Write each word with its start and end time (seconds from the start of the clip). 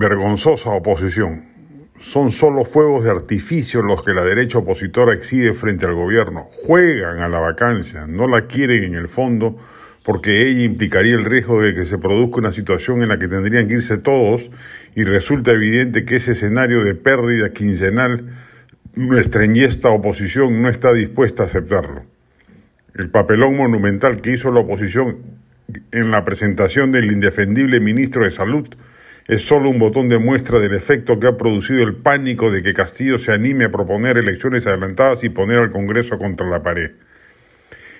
Vergonzosa 0.00 0.70
oposición. 0.70 1.44
Son 2.00 2.32
solo 2.32 2.64
fuegos 2.64 3.04
de 3.04 3.10
artificio 3.10 3.82
los 3.82 4.02
que 4.02 4.14
la 4.14 4.24
derecha 4.24 4.56
opositora 4.56 5.12
exhibe 5.12 5.52
frente 5.52 5.84
al 5.84 5.94
gobierno. 5.94 6.48
Juegan 6.64 7.18
a 7.18 7.28
la 7.28 7.38
vacancia, 7.38 8.06
no 8.06 8.26
la 8.26 8.46
quieren 8.46 8.82
en 8.82 8.94
el 8.94 9.08
fondo 9.08 9.58
porque 10.02 10.48
ella 10.48 10.62
implicaría 10.62 11.12
el 11.16 11.26
riesgo 11.26 11.60
de 11.60 11.74
que 11.74 11.84
se 11.84 11.98
produzca 11.98 12.38
una 12.38 12.50
situación 12.50 13.02
en 13.02 13.08
la 13.08 13.18
que 13.18 13.28
tendrían 13.28 13.68
que 13.68 13.74
irse 13.74 13.98
todos 13.98 14.50
y 14.94 15.04
resulta 15.04 15.50
evidente 15.50 16.06
que 16.06 16.16
ese 16.16 16.32
escenario 16.32 16.82
de 16.82 16.94
pérdida 16.94 17.52
quincenal 17.52 18.24
nuestra 18.94 19.44
enhiesta 19.44 19.90
oposición 19.90 20.62
no 20.62 20.70
está 20.70 20.94
dispuesta 20.94 21.42
a 21.42 21.46
aceptarlo. 21.46 22.04
El 22.94 23.10
papelón 23.10 23.54
monumental 23.54 24.22
que 24.22 24.32
hizo 24.32 24.50
la 24.50 24.60
oposición 24.60 25.18
en 25.92 26.10
la 26.10 26.24
presentación 26.24 26.90
del 26.90 27.12
indefendible 27.12 27.80
ministro 27.80 28.24
de 28.24 28.30
Salud 28.30 28.66
es 29.30 29.42
solo 29.42 29.70
un 29.70 29.78
botón 29.78 30.08
de 30.08 30.18
muestra 30.18 30.58
del 30.58 30.74
efecto 30.74 31.20
que 31.20 31.28
ha 31.28 31.36
producido 31.36 31.84
el 31.84 31.94
pánico 31.94 32.50
de 32.50 32.64
que 32.64 32.74
Castillo 32.74 33.16
se 33.16 33.30
anime 33.30 33.66
a 33.66 33.70
proponer 33.70 34.18
elecciones 34.18 34.66
adelantadas 34.66 35.22
y 35.22 35.28
poner 35.28 35.60
al 35.60 35.70
Congreso 35.70 36.18
contra 36.18 36.48
la 36.48 36.64
pared. 36.64 36.90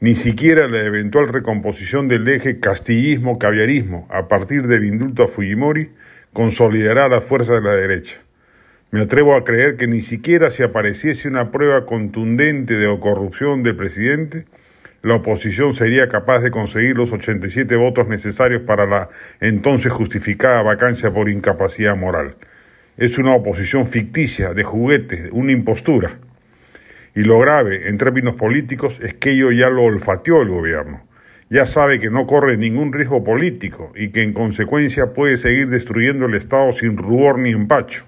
Ni 0.00 0.16
siquiera 0.16 0.66
la 0.66 0.80
eventual 0.80 1.28
recomposición 1.28 2.08
del 2.08 2.26
eje 2.26 2.58
castillismo-caviarismo 2.58 4.08
a 4.10 4.26
partir 4.26 4.66
del 4.66 4.84
indulto 4.84 5.22
a 5.22 5.28
Fujimori 5.28 5.90
consolidará 6.32 7.08
la 7.08 7.20
fuerza 7.20 7.54
de 7.54 7.60
la 7.60 7.76
derecha. 7.76 8.18
Me 8.90 9.02
atrevo 9.02 9.36
a 9.36 9.44
creer 9.44 9.76
que 9.76 9.86
ni 9.86 10.00
siquiera 10.00 10.50
si 10.50 10.64
apareciese 10.64 11.28
una 11.28 11.52
prueba 11.52 11.86
contundente 11.86 12.74
de 12.74 12.98
corrupción 12.98 13.62
del 13.62 13.76
presidente, 13.76 14.46
la 15.02 15.16
oposición 15.16 15.74
sería 15.74 16.08
capaz 16.08 16.40
de 16.40 16.52
conseguir 16.52 16.96
los 16.96 17.12
87 17.12 17.74
votos 17.74 18.06
necesarios 18.06 18.62
para 18.62 18.86
la 18.86 19.08
entonces 19.40 19.90
justificada 19.90 20.62
vacancia 20.62 21.12
por 21.12 21.28
incapacidad 21.28 21.96
moral. 21.96 22.36
Es 22.96 23.18
una 23.18 23.34
oposición 23.34 23.88
ficticia, 23.88 24.54
de 24.54 24.62
juguete, 24.62 25.30
una 25.32 25.50
impostura. 25.50 26.20
Y 27.16 27.24
lo 27.24 27.40
grave, 27.40 27.88
en 27.88 27.98
términos 27.98 28.36
políticos, 28.36 29.00
es 29.02 29.14
que 29.14 29.32
ello 29.32 29.50
ya 29.50 29.70
lo 29.70 29.82
olfateó 29.82 30.40
el 30.40 30.48
gobierno. 30.48 31.04
Ya 31.50 31.66
sabe 31.66 31.98
que 31.98 32.08
no 32.08 32.26
corre 32.26 32.56
ningún 32.56 32.92
riesgo 32.92 33.24
político 33.24 33.92
y 33.96 34.08
que 34.08 34.22
en 34.22 34.32
consecuencia 34.32 35.12
puede 35.12 35.36
seguir 35.36 35.68
destruyendo 35.68 36.26
el 36.26 36.34
Estado 36.34 36.70
sin 36.72 36.96
rubor 36.96 37.38
ni 37.38 37.50
empacho. 37.50 38.04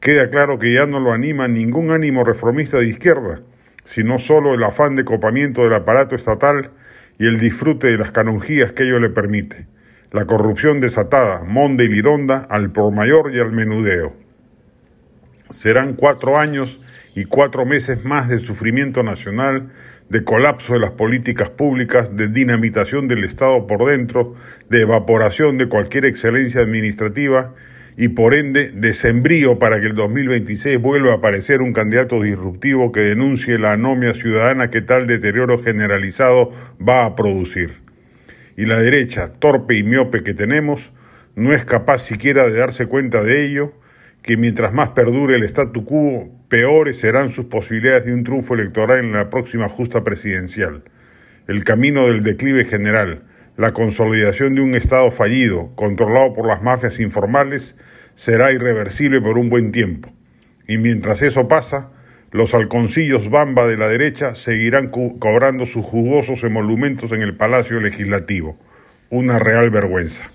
Queda 0.00 0.30
claro 0.30 0.58
que 0.58 0.72
ya 0.72 0.86
no 0.86 1.00
lo 1.00 1.12
anima 1.12 1.48
ningún 1.48 1.90
ánimo 1.90 2.24
reformista 2.24 2.78
de 2.78 2.86
izquierda, 2.86 3.40
sino 3.84 4.18
solo 4.18 4.54
el 4.54 4.64
afán 4.64 4.96
de 4.96 5.04
copamiento 5.04 5.62
del 5.62 5.74
aparato 5.74 6.14
estatal 6.14 6.72
y 7.18 7.26
el 7.26 7.38
disfrute 7.38 7.88
de 7.88 7.98
las 7.98 8.10
canonjías 8.10 8.72
que 8.72 8.84
ello 8.84 8.98
le 8.98 9.10
permite. 9.10 9.66
La 10.10 10.26
corrupción 10.26 10.80
desatada, 10.80 11.44
monda 11.44 11.84
y 11.84 11.88
lironda, 11.88 12.46
al 12.48 12.70
por 12.72 12.92
mayor 12.92 13.34
y 13.34 13.40
al 13.40 13.52
menudeo. 13.52 14.14
Serán 15.50 15.94
cuatro 15.94 16.38
años 16.38 16.80
y 17.14 17.26
cuatro 17.26 17.64
meses 17.64 18.04
más 18.04 18.28
de 18.28 18.38
sufrimiento 18.38 19.02
nacional, 19.02 19.70
de 20.08 20.24
colapso 20.24 20.74
de 20.74 20.80
las 20.80 20.92
políticas 20.92 21.50
públicas, 21.50 22.16
de 22.16 22.28
dinamitación 22.28 23.08
del 23.08 23.24
Estado 23.24 23.66
por 23.66 23.88
dentro, 23.88 24.34
de 24.68 24.82
evaporación 24.82 25.58
de 25.58 25.68
cualquier 25.68 26.06
excelencia 26.06 26.60
administrativa 26.60 27.54
y 27.96 28.08
por 28.08 28.34
ende 28.34 28.70
desembrío 28.74 29.58
para 29.58 29.80
que 29.80 29.86
el 29.86 29.94
2026 29.94 30.80
vuelva 30.80 31.12
a 31.12 31.16
aparecer 31.16 31.62
un 31.62 31.72
candidato 31.72 32.20
disruptivo 32.20 32.90
que 32.90 33.00
denuncie 33.00 33.58
la 33.58 33.72
anomia 33.72 34.14
ciudadana 34.14 34.70
que 34.70 34.80
tal 34.80 35.06
deterioro 35.06 35.62
generalizado 35.62 36.50
va 36.86 37.04
a 37.04 37.14
producir. 37.14 37.82
Y 38.56 38.66
la 38.66 38.78
derecha, 38.78 39.32
torpe 39.38 39.76
y 39.76 39.82
miope 39.82 40.22
que 40.22 40.34
tenemos, 40.34 40.92
no 41.36 41.52
es 41.52 41.64
capaz 41.64 41.98
siquiera 41.98 42.46
de 42.46 42.58
darse 42.58 42.86
cuenta 42.86 43.22
de 43.22 43.46
ello, 43.46 43.74
que 44.22 44.36
mientras 44.36 44.72
más 44.72 44.90
perdure 44.90 45.36
el 45.36 45.42
statu 45.44 45.84
quo, 45.84 46.30
peores 46.48 46.98
serán 46.98 47.30
sus 47.30 47.46
posibilidades 47.46 48.06
de 48.06 48.14
un 48.14 48.24
triunfo 48.24 48.54
electoral 48.54 49.00
en 49.00 49.12
la 49.12 49.28
próxima 49.28 49.68
justa 49.68 50.02
presidencial. 50.02 50.82
El 51.46 51.62
camino 51.64 52.06
del 52.06 52.22
declive 52.22 52.64
general, 52.64 53.22
la 53.56 53.72
consolidación 53.72 54.54
de 54.54 54.62
un 54.62 54.74
Estado 54.74 55.10
fallido, 55.10 55.70
controlado 55.76 56.34
por 56.34 56.46
las 56.46 56.62
mafias 56.62 56.98
informales, 56.98 57.76
será 58.14 58.52
irreversible 58.52 59.20
por 59.20 59.38
un 59.38 59.48
buen 59.48 59.70
tiempo. 59.72 60.10
Y 60.66 60.78
mientras 60.78 61.22
eso 61.22 61.46
pasa, 61.46 61.90
los 62.32 62.52
halconcillos 62.52 63.30
bamba 63.30 63.66
de 63.66 63.76
la 63.76 63.86
derecha 63.86 64.34
seguirán 64.34 64.88
cobrando 64.88 65.66
sus 65.66 65.84
jugosos 65.84 66.42
emolumentos 66.42 67.12
en 67.12 67.22
el 67.22 67.36
Palacio 67.36 67.78
Legislativo. 67.78 68.58
Una 69.08 69.38
real 69.38 69.70
vergüenza. 69.70 70.32